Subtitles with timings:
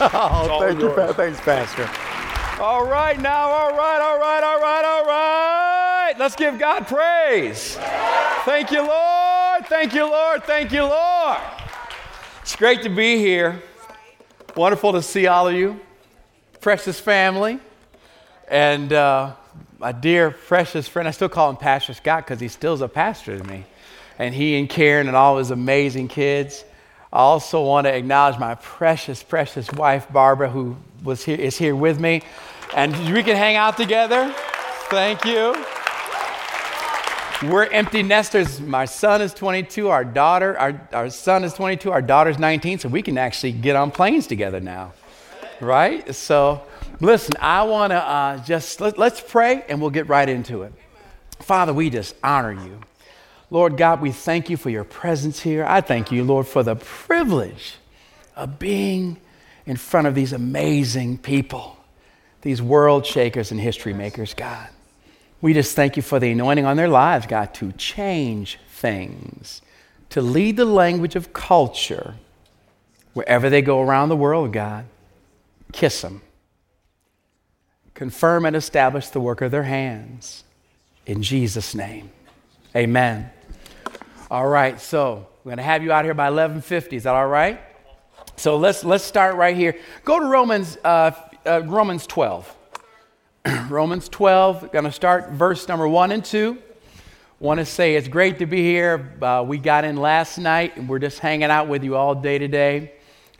[0.00, 1.88] oh, thank you, pa- thanks, Pastor.
[2.62, 6.14] All right, now, all right, all right, all right, all right.
[6.18, 7.76] Let's give God praise.
[8.44, 9.66] Thank you, Lord.
[9.66, 10.44] Thank you, Lord.
[10.44, 11.38] Thank you, Lord.
[12.42, 13.62] It's great to be here.
[14.54, 15.80] Wonderful to see all of you,
[16.60, 17.58] precious family,
[18.48, 19.32] and uh,
[19.78, 21.06] my dear precious friend.
[21.08, 23.64] I still call him Pastor Scott because he still's a pastor to me,
[24.18, 26.64] and he and Karen and all his amazing kids.
[27.16, 31.74] I also want to acknowledge my precious, precious wife, Barbara, who was here, is here
[31.74, 32.20] with me.
[32.74, 34.34] And we can hang out together.
[34.90, 35.54] Thank you.
[37.50, 38.60] We're empty nesters.
[38.60, 42.90] My son is 22, our daughter, our, our son is 22, our daughter's 19, so
[42.90, 44.92] we can actually get on planes together now.
[45.58, 46.14] Right?
[46.14, 46.64] So,
[47.00, 50.74] listen, I want to uh, just, let, let's pray and we'll get right into it.
[51.40, 52.78] Father, we just honor you.
[53.50, 55.64] Lord God, we thank you for your presence here.
[55.64, 57.76] I thank you, Lord, for the privilege
[58.34, 59.18] of being
[59.64, 61.76] in front of these amazing people,
[62.42, 64.68] these world shakers and history makers, God.
[65.40, 69.62] We just thank you for the anointing on their lives, God, to change things,
[70.10, 72.14] to lead the language of culture
[73.12, 74.86] wherever they go around the world, God.
[75.72, 76.22] Kiss them.
[77.94, 80.44] Confirm and establish the work of their hands.
[81.06, 82.10] In Jesus' name.
[82.74, 83.30] Amen.
[84.28, 86.94] All right, so we're going to have you out here by 11:50.
[86.94, 87.60] Is that all right?
[88.34, 89.78] So let's let's start right here.
[90.04, 91.12] Go to Romans uh,
[91.46, 92.56] uh, Romans 12.
[93.68, 94.72] Romans 12.
[94.72, 96.58] Going to start verse number one and two.
[97.38, 99.16] Want to say it's great to be here.
[99.22, 102.38] Uh, we got in last night, and we're just hanging out with you all day
[102.38, 102.94] today.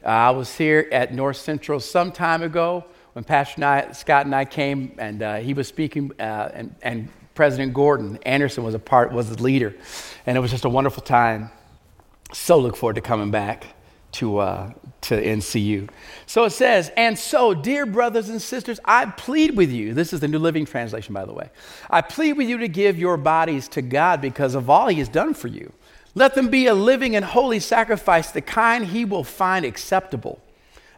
[0.04, 2.84] Uh, I was here at North Central some time ago
[3.14, 7.74] when Pastor Scott and I came, and uh, he was speaking, uh, and, and President
[7.74, 9.76] Gordon Anderson was a part, was the leader,
[10.26, 11.50] and it was just a wonderful time.
[12.32, 13.66] So look forward to coming back
[14.12, 15.88] to uh, to NCU.
[16.24, 19.94] So it says, and so, dear brothers and sisters, I plead with you.
[19.94, 21.50] This is the New Living Translation, by the way.
[21.88, 25.08] I plead with you to give your bodies to God because of all He has
[25.08, 25.72] done for you.
[26.14, 30.42] Let them be a living and holy sacrifice, the kind He will find acceptable.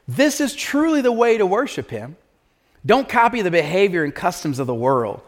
[0.07, 2.17] This is truly the way to worship Him.
[2.87, 5.21] Don't copy the behavior and customs of the world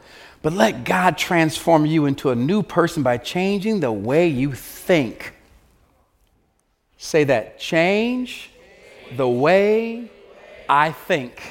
[0.43, 5.35] but let God transform you into a new person by changing the way you think.
[6.97, 8.51] Say that change
[9.17, 10.11] the way
[10.69, 11.43] I think,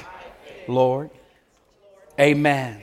[0.66, 1.10] Lord.
[2.18, 2.82] Amen.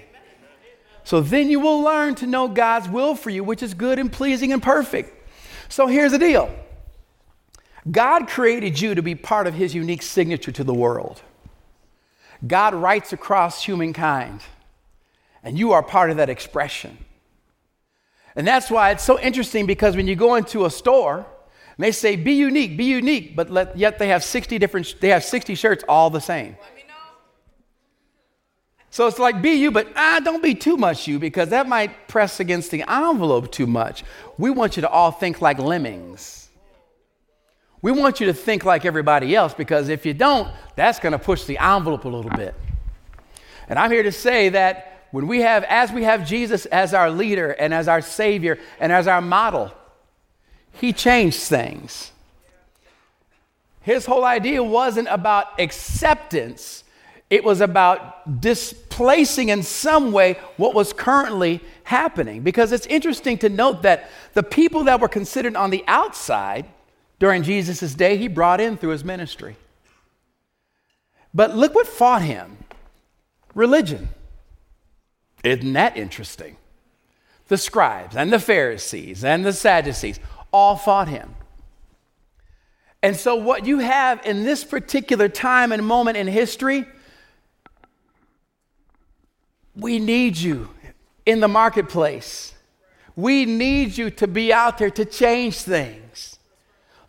[1.03, 4.11] So then you will learn to know God's will for you, which is good and
[4.11, 5.13] pleasing and perfect.
[5.69, 6.53] So here's the deal
[7.89, 11.21] God created you to be part of His unique signature to the world.
[12.45, 14.41] God writes across humankind.
[15.47, 16.97] And you are part of that expression.
[18.35, 21.25] And that's why it's so interesting because when you go into a store,
[21.77, 25.23] they say, be unique, be unique, but let, yet they have 60 different, they have
[25.23, 26.57] 60 shirts all the same.
[28.89, 32.09] So it's like be you, but ah, don't be too much you because that might
[32.09, 34.03] press against the envelope too much.
[34.37, 36.49] We want you to all think like lemmings.
[37.81, 41.19] We want you to think like everybody else because if you don't, that's going to
[41.19, 42.53] push the envelope a little bit.
[43.69, 47.09] And I'm here to say that when we have, as we have Jesus as our
[47.09, 49.71] leader and as our Savior and as our model,
[50.73, 52.11] He changed things.
[53.81, 56.83] His whole idea wasn't about acceptance,
[57.31, 62.43] it was about displacing in some way what was currently happening.
[62.43, 66.67] Because it's interesting to note that the people that were considered on the outside
[67.17, 69.55] during Jesus' day, He brought in through His ministry.
[71.33, 72.57] But look what fought Him
[73.55, 74.09] religion.
[75.47, 76.57] Isn't that interesting?
[77.47, 80.19] The scribes and the Pharisees and the Sadducees
[80.51, 81.35] all fought him.
[83.01, 86.85] And so, what you have in this particular time and moment in history,
[89.75, 90.69] we need you
[91.25, 92.53] in the marketplace.
[93.15, 96.37] We need you to be out there to change things.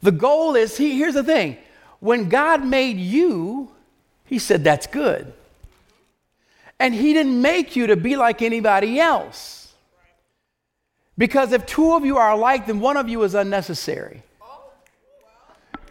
[0.03, 1.59] The goal is he, here's the thing
[2.01, 3.71] when God made you,
[4.25, 5.33] He said, That's good.
[6.81, 9.75] And He didn't make you to be like anybody else.
[11.17, 14.23] Because if two of you are alike, then one of you is unnecessary.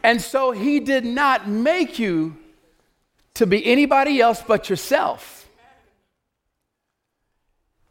[0.03, 2.37] And so He did not make you
[3.33, 5.47] to be anybody else but yourself.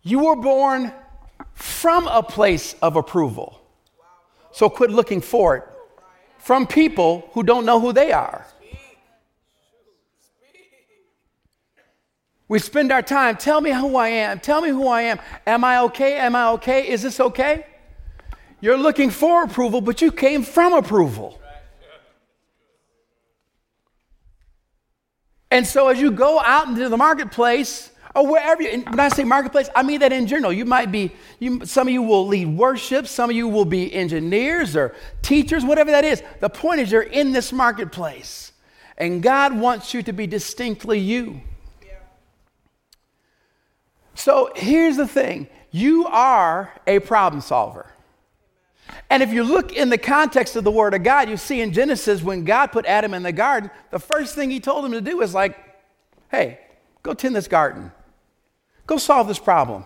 [0.02, 0.92] You were born
[1.54, 3.60] from a place of approval.
[4.52, 5.64] So quit looking for it
[6.38, 8.46] from people who don't know who they are.
[12.48, 15.18] We spend our time, tell me who I am, tell me who I am.
[15.46, 16.16] Am I okay?
[16.18, 16.88] Am I okay?
[16.88, 17.66] Is this okay?
[18.60, 21.40] You're looking for approval, but you came from approval.
[25.50, 29.24] And so as you go out into the marketplace, or wherever you, when I say
[29.24, 30.52] marketplace, I mean that in general.
[30.52, 33.92] You might be, you, some of you will lead worship, some of you will be
[33.92, 36.22] engineers or teachers, whatever that is.
[36.40, 38.52] The point is, you're in this marketplace,
[38.96, 41.42] and God wants you to be distinctly you.
[44.16, 47.92] So here's the thing you are a problem solver.
[49.10, 51.72] And if you look in the context of the Word of God, you see in
[51.72, 55.00] Genesis when God put Adam in the garden, the first thing he told him to
[55.00, 55.56] do was like,
[56.30, 56.58] hey,
[57.02, 57.92] go tend this garden,
[58.86, 59.84] go solve this problem.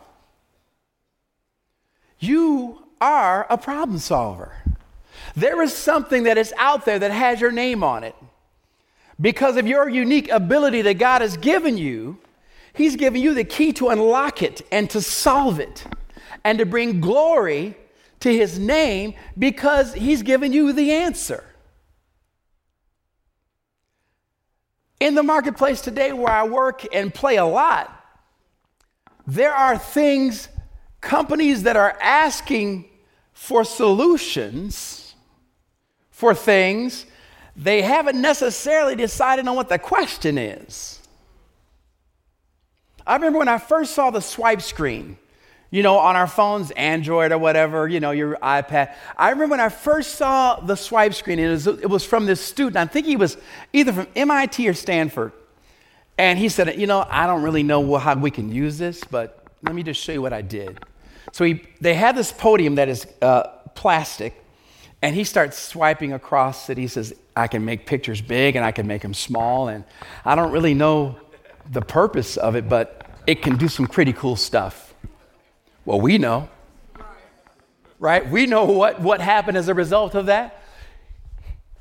[2.18, 4.52] You are a problem solver.
[5.34, 8.14] There is something that is out there that has your name on it.
[9.20, 12.18] Because of your unique ability that God has given you,
[12.72, 15.84] He's given you the key to unlock it and to solve it
[16.44, 17.76] and to bring glory
[18.20, 21.44] to his name because he's given you the answer.
[25.00, 27.90] In the marketplace today, where I work and play a lot,
[29.26, 30.48] there are things,
[31.00, 32.84] companies that are asking
[33.32, 35.14] for solutions
[36.10, 37.06] for things
[37.56, 40.99] they haven't necessarily decided on what the question is.
[43.10, 45.18] I remember when I first saw the swipe screen
[45.70, 48.92] you know, on our phones, Android or whatever, you know, your iPad.
[49.16, 52.40] I remember when I first saw the swipe screen, it was, it was from this
[52.40, 52.76] student.
[52.76, 53.36] I think he was
[53.72, 55.32] either from MIT or Stanford.
[56.18, 59.44] And he said, You know, I don't really know how we can use this, but
[59.62, 60.84] let me just show you what I did.
[61.32, 64.44] So he, they had this podium that is uh, plastic,
[65.02, 66.78] and he starts swiping across it.
[66.78, 69.68] He says, I can make pictures big and I can make them small.
[69.68, 69.84] And
[70.24, 71.16] I don't really know
[71.70, 74.94] the purpose of it, but it can do some pretty cool stuff.
[75.84, 76.48] Well, we know.
[77.98, 78.28] Right?
[78.28, 80.62] We know what, what happened as a result of that.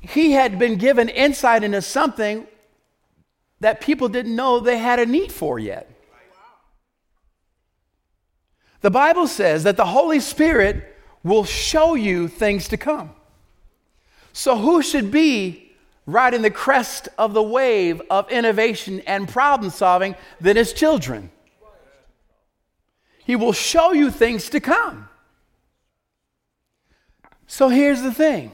[0.00, 2.46] He had been given insight into something
[3.60, 5.90] that people didn't know they had a need for yet.
[8.80, 13.10] The Bible says that the Holy Spirit will show you things to come.
[14.32, 15.69] So, who should be
[16.12, 21.30] riding the crest of the wave of innovation and problem solving than his children?
[23.24, 25.08] He will show you things to come.
[27.46, 28.52] So here's the thing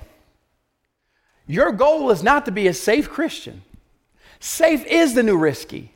[1.46, 3.62] your goal is not to be a safe Christian.
[4.40, 5.92] Safe is the new risky.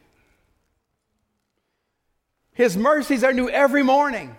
[2.53, 4.37] His mercies are new every morning.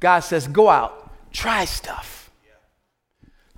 [0.00, 2.30] God says, go out, try stuff.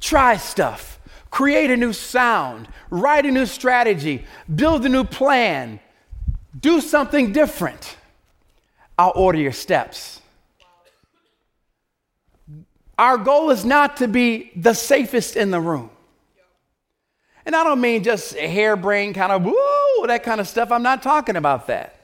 [0.00, 1.00] Try stuff.
[1.34, 5.80] Create a new sound, write a new strategy, build a new plan,
[6.60, 7.96] do something different.
[8.96, 10.20] I'll order your steps.
[12.96, 15.90] Our goal is not to be the safest in the room.
[17.44, 20.70] And I don't mean just harebrained kind of woo, that kind of stuff.
[20.70, 21.96] I'm not talking about that.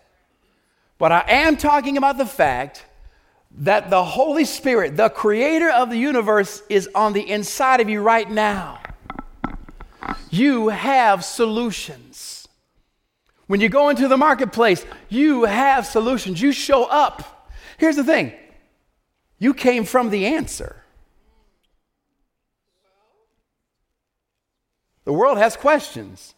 [0.99, 2.85] But I am talking about the fact
[3.59, 8.03] that the Holy Spirit, the creator of the universe, is on the inside of you
[8.03, 8.81] right now.
[10.31, 12.49] You have solutions.
[13.49, 16.41] When you go into the marketplace, you have solutions.
[16.41, 17.51] You show up.
[17.79, 18.33] Here's the thing
[19.39, 20.77] you came from the answer.
[25.05, 26.35] The world has questions.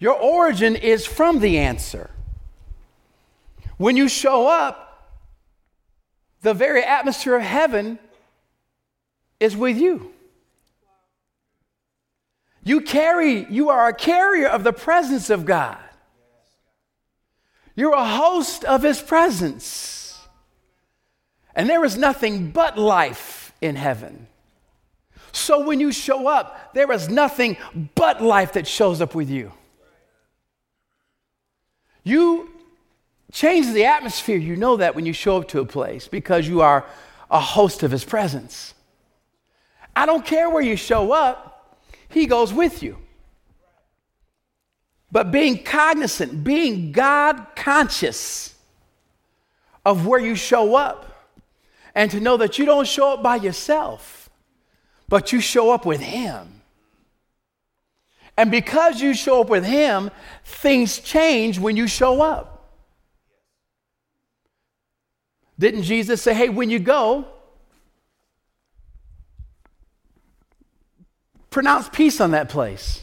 [0.00, 2.10] Your origin is from the answer.
[3.76, 5.12] When you show up,
[6.40, 8.00] the very atmosphere of heaven
[9.38, 10.12] is with you.
[12.64, 15.78] You carry, you are a carrier of the presence of God.
[17.74, 20.18] You're a host of His presence.
[21.54, 24.28] And there is nothing but life in heaven.
[25.32, 27.56] So when you show up, there is nothing
[27.94, 29.52] but life that shows up with you.
[32.04, 32.50] You
[33.32, 34.36] change the atmosphere.
[34.36, 36.84] You know that when you show up to a place because you are
[37.30, 38.74] a host of His presence.
[39.96, 41.51] I don't care where you show up.
[42.12, 42.98] He goes with you.
[45.10, 48.54] But being cognizant, being God conscious
[49.84, 51.08] of where you show up,
[51.94, 54.30] and to know that you don't show up by yourself,
[55.08, 56.62] but you show up with Him.
[58.36, 60.10] And because you show up with Him,
[60.44, 62.70] things change when you show up.
[65.58, 67.26] Didn't Jesus say, hey, when you go,
[71.52, 73.02] pronounce peace on that place.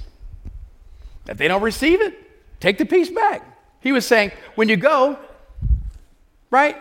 [1.27, 2.15] If they don't receive it,
[2.59, 3.43] take the peace back.
[3.79, 5.17] He was saying, when you go,
[6.49, 6.75] right,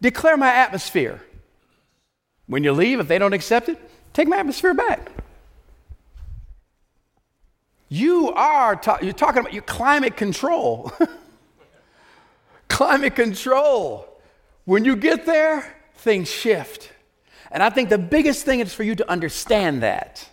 [0.00, 1.22] declare my atmosphere.
[2.46, 3.78] When you leave, if they don't accept it,
[4.12, 5.12] take my atmosphere back.
[7.88, 10.92] You are ta- you're talking about your climate control.
[12.68, 14.08] climate control.
[14.64, 16.92] When you get there, things shift.
[17.50, 20.28] And I think the biggest thing is for you to understand that.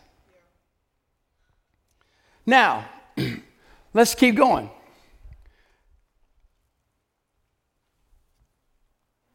[2.48, 2.86] Now,
[3.94, 4.72] let's keep going.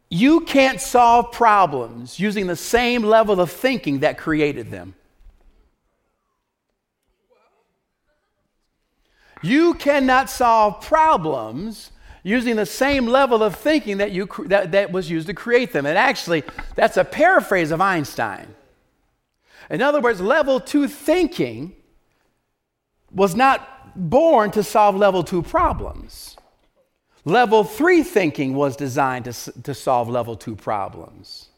[0.09, 4.95] You can't solve problems using the same level of thinking that created them.
[9.43, 11.91] You cannot solve problems
[12.23, 15.85] using the same level of thinking that, you, that, that was used to create them.
[15.85, 16.45] And actually,
[16.77, 18.55] that's a paraphrase of Einstein.
[19.69, 21.75] In other words, level two thinking
[23.15, 26.37] was not born to solve level two problems.
[27.25, 31.49] Level three thinking was designed to, to solve level two problems.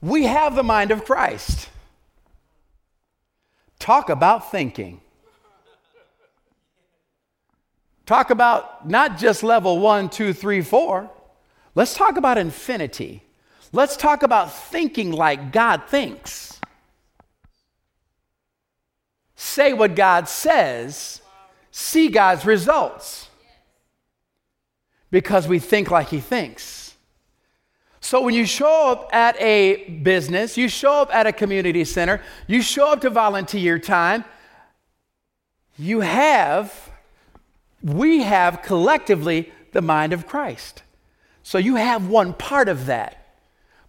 [0.00, 1.68] We have the mind of Christ.
[3.78, 5.00] Talk about thinking.
[8.06, 11.10] Talk about not just level one, two, three, four.
[11.74, 13.22] Let's talk about infinity.
[13.72, 16.60] Let's talk about thinking like God thinks.
[19.44, 21.20] Say what God says,
[21.70, 23.28] see God's results
[25.10, 26.94] because we think like he thinks.
[28.00, 32.22] So when you show up at a business, you show up at a community center,
[32.46, 34.24] you show up to volunteer time,
[35.76, 36.90] you have,
[37.82, 40.82] we have collectively the mind of Christ.
[41.42, 43.36] So you have one part of that.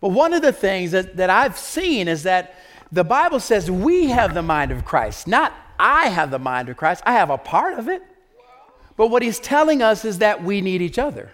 [0.02, 2.56] But one of the things that, that I've seen is that
[2.92, 6.78] the Bible says we have the mind of Christ, not I have the mind of
[6.78, 7.04] Christ.
[7.06, 8.02] I have a part of it.
[8.98, 11.32] But what he's telling us is that we need each other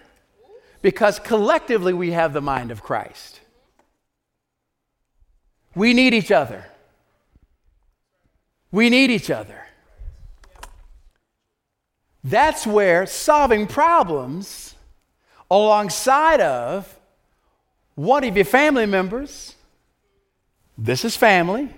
[0.80, 3.40] because collectively we have the mind of Christ.
[5.74, 6.66] We need each other.
[8.72, 9.66] We need each other.
[12.24, 14.74] That's where solving problems
[15.50, 16.98] alongside of
[17.94, 19.54] one of your family members,
[20.76, 21.74] this is family,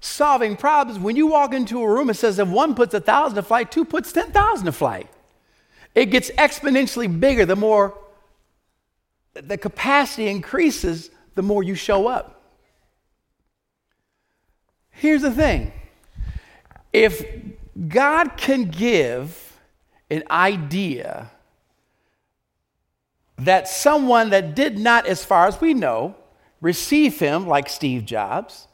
[0.00, 0.98] solving problems.
[0.98, 3.70] When you walk into a room, it says if one puts a thousand to flight,
[3.70, 5.08] two puts 10,000 to flight.
[5.94, 7.96] It gets exponentially bigger the more
[9.34, 12.42] the capacity increases, the more you show up.
[14.90, 15.72] Here's the thing
[16.92, 17.24] if
[17.88, 19.58] God can give
[20.10, 21.30] an idea
[23.36, 26.16] that someone that did not, as far as we know,
[26.60, 28.68] receive him, like Steve Jobs,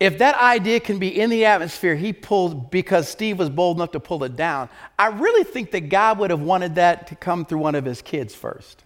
[0.00, 3.92] if that idea can be in the atmosphere he pulled because Steve was bold enough
[3.92, 4.68] to pull it down,
[4.98, 8.00] I really think that God would have wanted that to come through one of his
[8.00, 8.84] kids first.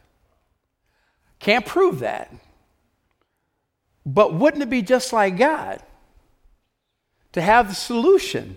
[1.39, 2.33] Can't prove that.
[4.07, 5.83] But wouldn't it be just like God
[7.33, 8.57] to have the solution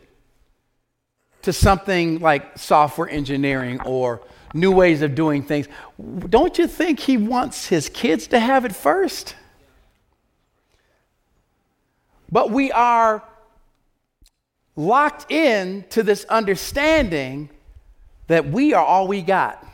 [1.41, 4.21] to something like software engineering or
[4.55, 5.67] new ways of doing things?
[6.29, 9.35] Don't you think he wants his kids to have it first?
[12.31, 13.23] But we are
[14.75, 17.49] locked in to this understanding
[18.27, 19.65] that we are all we got.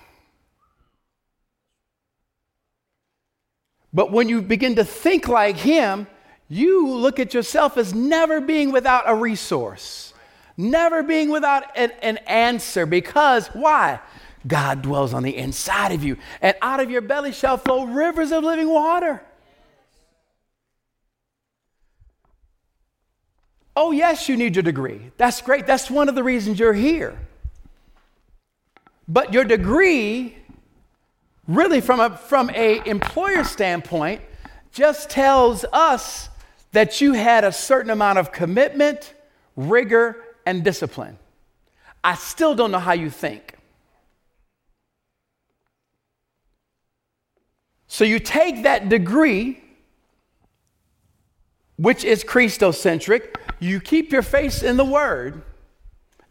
[3.94, 6.08] But when you begin to think like Him,
[6.48, 10.14] you look at yourself as never being without a resource,
[10.58, 12.86] never being without an, an, answer.
[12.86, 14.00] Because why?
[14.48, 18.32] God dwells on the inside of you, and out of your belly shall flow rivers
[18.32, 19.22] of living water.
[23.76, 25.12] Oh, yes, you need your degree.
[25.18, 25.66] That's great.
[25.66, 27.18] That's one of the reasons you're here.
[29.08, 30.38] But your degree,
[31.48, 34.22] really, from a from a employer standpoint,
[34.72, 36.30] just tells us
[36.72, 39.14] that you had a certain amount of commitment,
[39.56, 41.18] rigor, and discipline.
[42.04, 43.58] I still don't know how you think.
[47.92, 49.62] So you take that degree,
[51.76, 55.42] which is Christocentric, you keep your face in the Word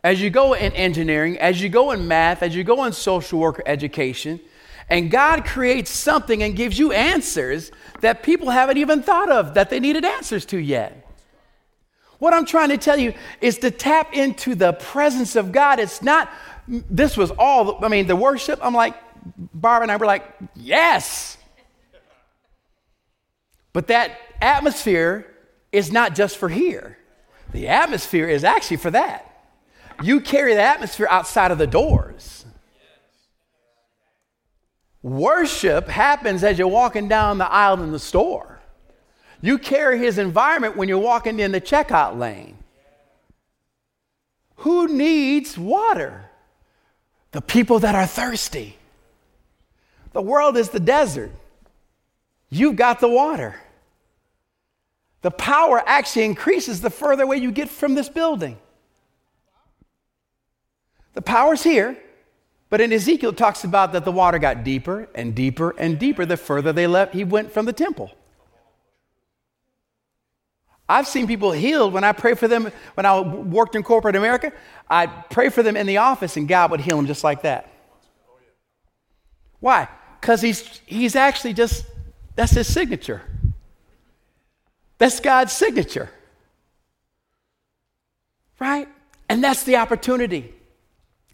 [0.03, 3.39] as you go in engineering, as you go in math, as you go in social
[3.39, 4.41] work education,
[4.89, 9.69] and God creates something and gives you answers that people haven't even thought of that
[9.69, 11.07] they needed answers to yet.
[12.21, 13.13] What I'm trying to tell you
[13.43, 15.79] is to tap into the presence of God.
[15.79, 16.31] It's not,
[16.67, 18.95] this was all, I mean, the worship, I'm like,
[19.37, 20.25] Barb and I were like,
[20.57, 21.37] yes.
[23.73, 25.27] But that atmosphere
[25.73, 26.99] is not just for here.
[27.53, 29.27] The atmosphere is actually for that.
[30.03, 32.45] You carry the atmosphere outside of the doors.
[35.03, 38.61] Worship happens as you're walking down the aisle in the store.
[39.41, 42.59] You carry his environment when you're walking in the checkout lane.
[44.57, 46.31] Who needs water?
[47.33, 48.77] The people that are thirsty.
[50.13, 51.31] The world is the desert.
[52.51, 53.55] You've got the water.
[55.23, 58.59] The power actually increases the further away you get from this building.
[61.15, 61.97] The power's here,
[62.69, 66.25] but in Ezekiel it talks about that the water got deeper and deeper and deeper
[66.25, 68.11] the further they left he went from the temple.
[70.89, 74.53] I've seen people healed when I pray for them when I worked in corporate America.
[74.89, 77.71] I'd pray for them in the office and God would heal them just like that.
[79.61, 79.89] Why?
[80.21, 81.85] Because he's, he's actually just,
[82.41, 83.21] that's his signature.
[84.97, 86.09] That's God's signature.
[88.59, 88.89] Right?
[89.29, 90.55] And that's the opportunity.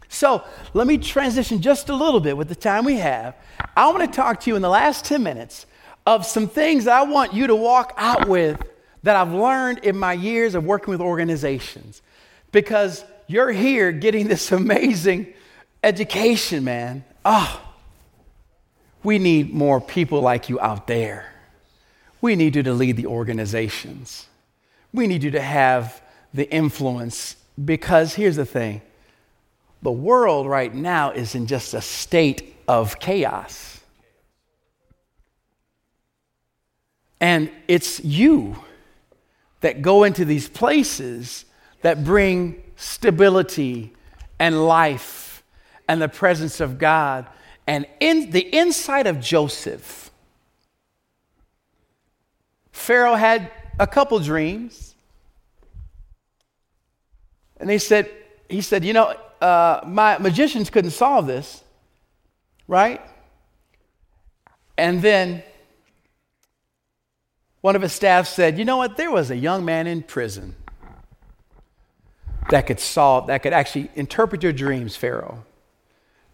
[0.08, 0.42] So
[0.74, 3.36] let me transition just a little bit with the time we have.
[3.76, 5.66] I want to talk to you in the last 10 minutes
[6.06, 8.60] of some things I want you to walk out with
[9.04, 12.02] that I've learned in my years of working with organizations.
[12.50, 15.32] Because you're here getting this amazing
[15.84, 17.04] education, man.
[17.24, 17.60] Oh,
[19.06, 21.32] we need more people like you out there.
[22.20, 24.26] We need you to lead the organizations.
[24.92, 26.02] We need you to have
[26.34, 28.82] the influence because here's the thing
[29.80, 33.78] the world right now is in just a state of chaos.
[37.20, 38.56] And it's you
[39.60, 41.44] that go into these places
[41.82, 43.92] that bring stability
[44.40, 45.44] and life
[45.86, 47.26] and the presence of God.
[47.66, 50.10] And in the inside of Joseph,
[52.72, 54.94] Pharaoh had a couple dreams.
[57.56, 58.10] And they said,
[58.48, 61.64] he said, you know, uh, my magicians couldn't solve this,
[62.68, 63.00] right?
[64.78, 65.42] And then
[67.60, 68.96] one of his staff said, You know what?
[68.96, 70.54] There was a young man in prison
[72.50, 75.44] that could solve, that could actually interpret your dreams, Pharaoh.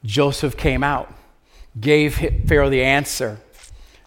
[0.04, 1.10] Joseph came out,
[1.80, 2.14] gave
[2.46, 3.38] Pharaoh the answer,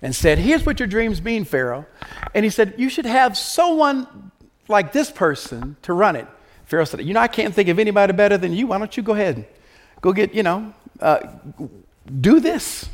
[0.01, 1.86] and said, Here's what your dreams mean, Pharaoh.
[2.34, 4.32] And he said, You should have someone
[4.67, 6.28] like this person to run it.
[6.65, 8.67] Pharaoh said, You know, I can't think of anybody better than you.
[8.67, 9.47] Why don't you go ahead?
[10.01, 11.19] Go get, you know, uh,
[12.21, 12.89] do this.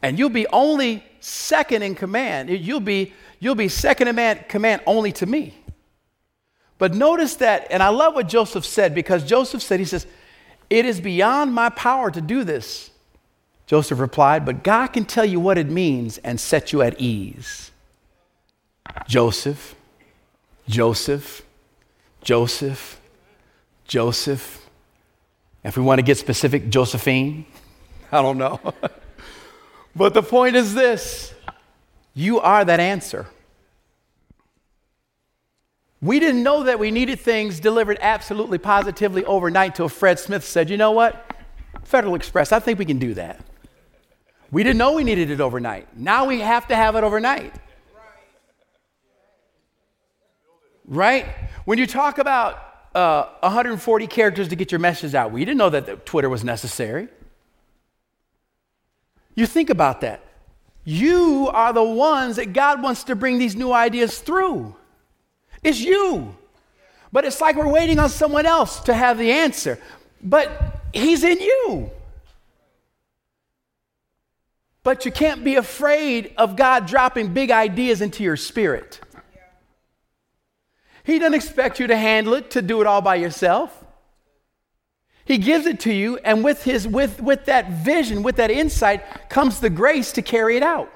[0.00, 2.50] And you'll be only second in command.
[2.50, 5.54] You'll be You'll be second in command only to me.
[6.78, 10.06] But notice that, and I love what Joseph said because Joseph said, He says,
[10.70, 12.90] It is beyond my power to do this.
[13.68, 17.70] Joseph replied, But God can tell you what it means and set you at ease.
[19.06, 19.74] Joseph,
[20.66, 21.42] Joseph,
[22.22, 22.98] Joseph,
[23.86, 24.66] Joseph.
[25.62, 27.44] If we want to get specific, Josephine.
[28.12, 28.58] I don't know.
[29.94, 31.34] but the point is this
[32.14, 33.26] you are that answer.
[36.00, 40.70] We didn't know that we needed things delivered absolutely positively overnight until Fred Smith said,
[40.70, 41.34] you know what?
[41.82, 43.44] Federal Express, I think we can do that.
[44.50, 45.96] We didn't know we needed it overnight.
[45.96, 47.54] Now we have to have it overnight.
[50.86, 51.26] Right?
[51.66, 52.56] When you talk about
[52.94, 57.08] uh, 140 characters to get your message out, we didn't know that Twitter was necessary.
[59.34, 60.24] You think about that.
[60.84, 64.74] You are the ones that God wants to bring these new ideas through.
[65.62, 66.34] It's you.
[67.12, 69.78] But it's like we're waiting on someone else to have the answer.
[70.22, 71.90] But He's in you.
[74.88, 79.00] But you can't be afraid of God dropping big ideas into your spirit.
[81.04, 83.84] He doesn't expect you to handle it, to do it all by yourself.
[85.26, 89.28] He gives it to you, and with, his, with, with that vision, with that insight,
[89.28, 90.90] comes the grace to carry it out.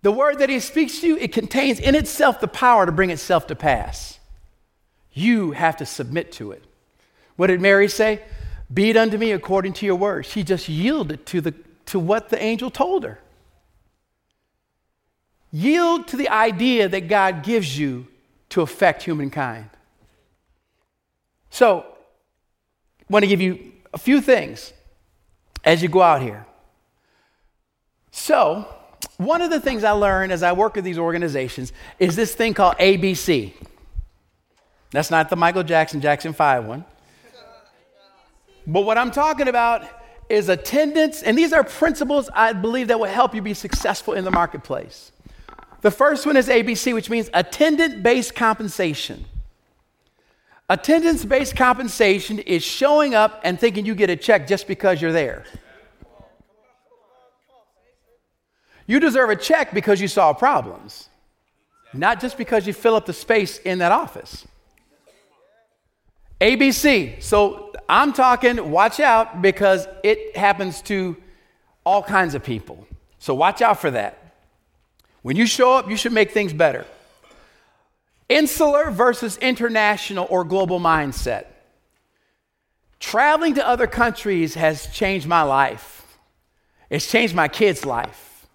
[0.00, 3.10] The word that he speaks to you, it contains in itself the power to bring
[3.10, 4.18] itself to pass.
[5.12, 6.64] You have to submit to it.
[7.36, 8.22] What did Mary say?
[8.72, 10.26] Be it unto me according to your word.
[10.26, 11.54] She just yielded to, the,
[11.86, 13.20] to what the angel told her.
[15.52, 18.06] Yield to the idea that God gives you
[18.50, 19.70] to affect humankind.
[21.50, 21.86] So,
[23.00, 24.72] I want to give you a few things
[25.62, 26.46] as you go out here.
[28.10, 28.66] So,
[29.16, 32.54] one of the things I learned as I work with these organizations is this thing
[32.54, 33.52] called ABC.
[34.90, 36.84] That's not the Michael Jackson Jackson 5 one.
[38.66, 39.86] But what I'm talking about
[40.28, 44.24] is attendance, and these are principles I believe that will help you be successful in
[44.24, 45.12] the marketplace.
[45.82, 49.26] The first one is ABC, which means attendant based compensation.
[50.70, 55.12] Attendance based compensation is showing up and thinking you get a check just because you're
[55.12, 55.44] there.
[58.86, 61.08] You deserve a check because you solve problems,
[61.92, 64.46] not just because you fill up the space in that office.
[66.44, 67.22] ABC.
[67.22, 71.16] So I'm talking, watch out because it happens to
[71.84, 72.86] all kinds of people.
[73.18, 74.34] So watch out for that.
[75.22, 76.84] When you show up, you should make things better.
[78.28, 81.46] Insular versus international or global mindset.
[83.00, 86.18] Traveling to other countries has changed my life.
[86.90, 88.46] It's changed my kids' life.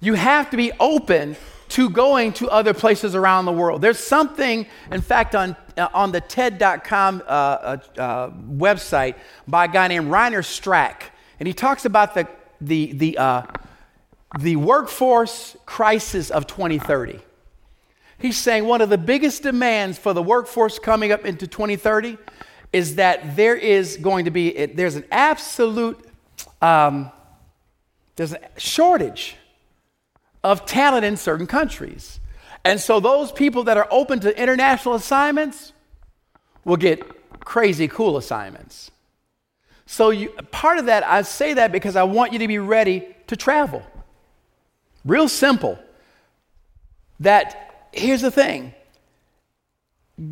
[0.00, 1.36] You have to be open
[1.68, 3.80] to going to other places around the world.
[3.80, 9.16] There's something, in fact, on, on the TED.com uh, uh, uh, website
[9.48, 11.02] by a guy named Reiner Strack,
[11.38, 12.28] and he talks about the,
[12.60, 13.42] the, the, uh,
[14.38, 17.20] the workforce crisis of 2030.
[18.18, 22.16] He's saying one of the biggest demands for the workforce coming up into 2030
[22.72, 25.98] is that there is going to be, there's an absolute,
[26.62, 27.10] um,
[28.16, 29.36] there's a shortage
[30.42, 32.20] of talent in certain countries.
[32.64, 35.72] And so those people that are open to international assignments
[36.64, 38.90] will get crazy cool assignments.
[39.86, 43.06] So you, part of that, I say that because I want you to be ready
[43.26, 43.82] to travel.
[45.04, 45.78] Real simple.
[47.20, 48.74] That here's the thing.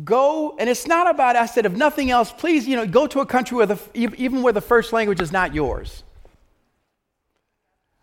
[0.03, 3.19] Go, and it's not about, I said, if nothing else, please, you know, go to
[3.19, 6.03] a country where the, even where the first language is not yours.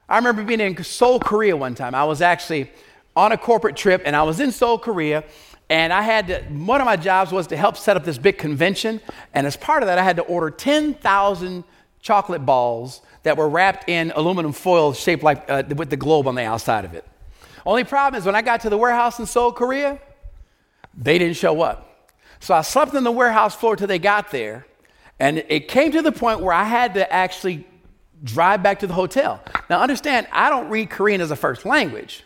[0.09, 1.95] I remember being in Seoul, Korea one time.
[1.95, 2.71] I was actually
[3.17, 5.25] on a corporate trip and I was in Seoul, Korea.
[5.69, 8.39] And I had to, one of my jobs was to help set up this big
[8.39, 9.01] convention.
[9.33, 11.65] And as part of that, I had to order 10,000
[12.01, 16.35] chocolate balls that were wrapped in aluminum foil shaped like uh, with the globe on
[16.35, 17.07] the outside of it.
[17.65, 20.01] Only problem is when I got to the warehouse in Seoul, Korea,
[20.97, 22.11] they didn't show up.
[22.41, 24.67] So I slept on the warehouse floor till they got there.
[25.19, 27.67] And it came to the point where I had to actually
[28.25, 29.43] drive back to the hotel.
[29.69, 32.25] Now, understand, I don't read Korean as a first language.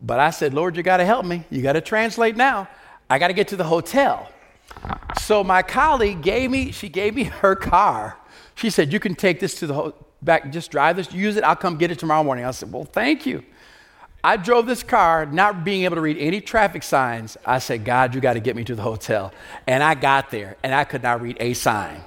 [0.00, 1.44] But I said, Lord, you got to help me.
[1.50, 2.68] You got to translate now.
[3.10, 4.28] I got to get to the hotel.
[5.22, 8.16] So my colleague gave me, she gave me her car.
[8.54, 11.44] She said, you can take this to the ho- back, just drive this, use it.
[11.44, 12.44] I'll come get it tomorrow morning.
[12.44, 13.42] I said, well, thank you.
[14.22, 17.36] I drove this car not being able to read any traffic signs.
[17.46, 19.32] I said, God, you got to get me to the hotel.
[19.66, 22.00] And I got there and I could not read a sign.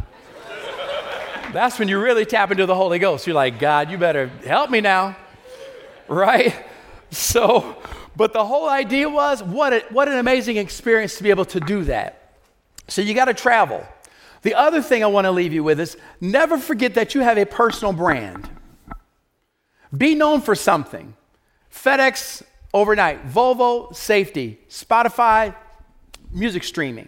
[1.54, 3.28] That's when you really tap into the Holy Ghost.
[3.28, 5.18] You're like, God, you better help me now.
[6.08, 6.54] Right?
[7.16, 7.76] So,
[8.16, 11.60] but the whole idea was what, a, what an amazing experience to be able to
[11.60, 12.36] do that.
[12.88, 13.86] So you got to travel.
[14.44, 17.38] The other thing I want to leave you with is never forget that you have
[17.38, 18.50] a personal brand.
[19.96, 21.14] Be known for something.
[21.72, 22.44] FedEx
[22.74, 25.54] overnight, Volvo safety, Spotify
[26.32, 27.08] music streaming.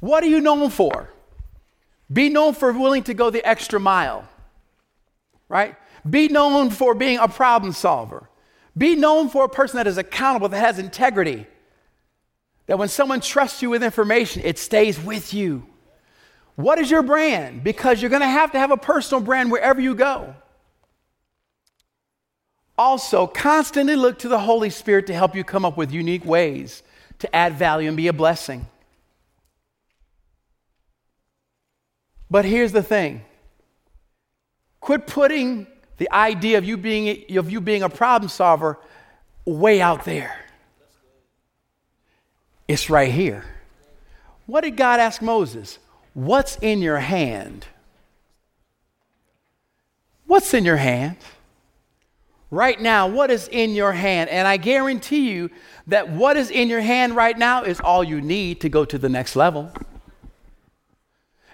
[0.00, 1.10] What are you known for?
[2.12, 4.28] Be known for willing to go the extra mile,
[5.48, 5.76] right?
[6.08, 8.28] Be known for being a problem solver.
[8.76, 11.46] Be known for a person that is accountable, that has integrity.
[12.66, 15.66] That when someone trusts you with information, it stays with you.
[16.56, 17.62] What is your brand?
[17.62, 20.34] Because you're going to have to have a personal brand wherever you go.
[22.78, 26.82] Also, constantly look to the Holy Spirit to help you come up with unique ways
[27.20, 28.66] to add value and be a blessing.
[32.30, 33.22] But here's the thing
[34.80, 35.66] quit putting
[35.98, 38.78] the idea of you being, of you being a problem solver
[39.44, 40.38] way out there.
[42.68, 43.44] It's right here.
[44.46, 45.78] What did God ask Moses?
[46.14, 47.66] What's in your hand?
[50.26, 51.16] What's in your hand?
[52.50, 54.30] Right now, what is in your hand?
[54.30, 55.50] And I guarantee you
[55.88, 58.98] that what is in your hand right now is all you need to go to
[58.98, 59.70] the next level.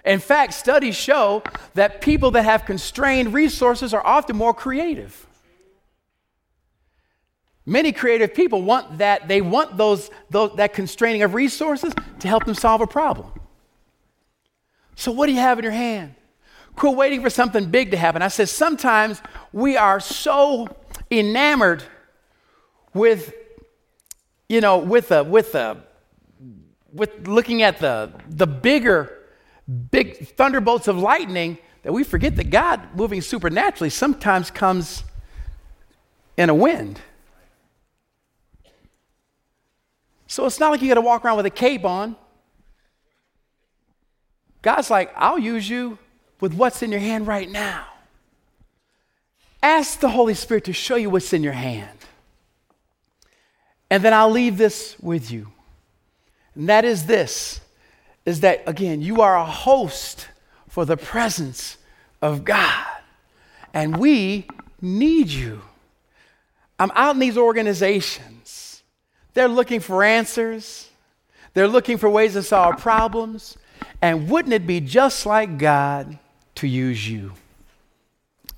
[0.05, 1.43] In fact, studies show
[1.75, 5.27] that people that have constrained resources are often more creative.
[7.65, 12.43] Many creative people want that, they want those, those, that constraining of resources to help
[12.45, 13.31] them solve a problem.
[14.95, 16.15] So, what do you have in your hand?
[16.75, 18.21] Quit waiting for something big to happen.
[18.21, 19.21] I said, sometimes
[19.53, 20.67] we are so
[21.09, 21.83] enamored
[22.93, 23.33] with,
[24.49, 25.77] you know, with a, with a,
[26.91, 29.22] with looking at the, the bigger
[29.67, 35.03] big thunderbolts of lightning that we forget that God moving supernaturally sometimes comes
[36.37, 36.99] in a wind.
[40.27, 42.15] So it's not like you got to walk around with a cape on.
[44.61, 45.99] God's like, I'll use you
[46.39, 47.85] with what's in your hand right now.
[49.61, 51.99] Ask the Holy Spirit to show you what's in your hand.
[53.89, 55.51] And then I'll leave this with you.
[56.55, 57.61] And that is this
[58.25, 60.27] is that, again, you are a host
[60.69, 61.77] for the presence
[62.21, 62.85] of God.
[63.73, 64.47] And we
[64.81, 65.61] need you.
[66.79, 68.83] I'm out in these organizations.
[69.33, 70.89] They're looking for answers,
[71.53, 73.57] they're looking for ways to solve problems.
[74.01, 76.17] And wouldn't it be just like God
[76.55, 77.33] to use you?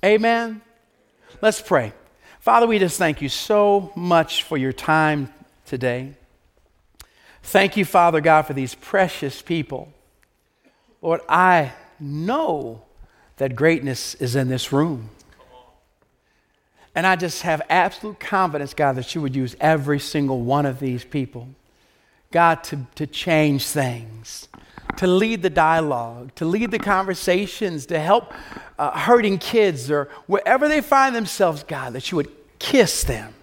[0.04, 0.60] Amen.
[1.40, 1.92] Let's pray.
[2.40, 5.32] Father, we just thank you so much for your time
[5.64, 6.14] today.
[7.46, 9.92] Thank you, Father God, for these precious people.
[11.00, 12.82] Lord, I know
[13.36, 15.10] that greatness is in this room.
[16.92, 20.80] And I just have absolute confidence, God, that you would use every single one of
[20.80, 21.46] these people,
[22.32, 24.48] God, to, to change things,
[24.96, 28.34] to lead the dialogue, to lead the conversations, to help
[28.76, 33.35] uh, hurting kids or wherever they find themselves, God, that you would kiss them.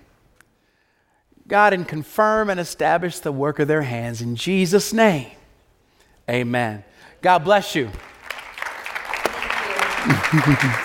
[1.48, 4.22] God, and confirm and establish the work of their hands.
[4.22, 5.32] In Jesus' name,
[6.30, 6.84] amen.
[7.22, 7.90] God bless you.